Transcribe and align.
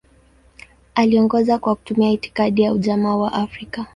Aliongoza 0.95 1.57
kwa 1.59 1.75
kutumia 1.75 2.11
itikadi 2.11 2.61
ya 2.61 2.73
Ujamaa 2.73 3.15
wa 3.15 3.33
Afrika. 3.33 3.85